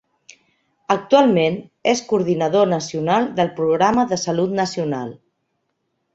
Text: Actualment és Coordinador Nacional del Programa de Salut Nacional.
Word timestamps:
Actualment 0.93 1.59
és 1.91 2.01
Coordinador 2.13 2.65
Nacional 2.73 3.29
del 3.41 3.53
Programa 3.61 4.09
de 4.15 4.21
Salut 4.23 4.59
Nacional. 4.63 5.15